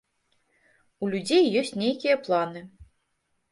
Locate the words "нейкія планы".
1.83-2.67